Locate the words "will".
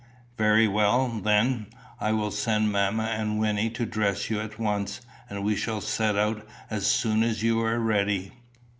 2.11-2.31